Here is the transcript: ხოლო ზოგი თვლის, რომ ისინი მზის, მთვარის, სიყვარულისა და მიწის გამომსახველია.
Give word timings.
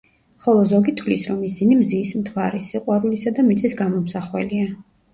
ხოლო 0.45 0.63
ზოგი 0.71 0.93
თვლის, 1.01 1.25
რომ 1.33 1.43
ისინი 1.49 1.79
მზის, 1.83 2.15
მთვარის, 2.23 2.73
სიყვარულისა 2.75 3.37
და 3.39 3.49
მიწის 3.53 3.81
გამომსახველია. 3.87 4.71